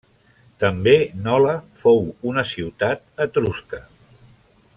També 0.61 0.95
Nola 1.27 1.53
fou 1.83 2.01
una 2.33 2.47
ciutat 2.53 3.25
etrusca. 3.27 3.87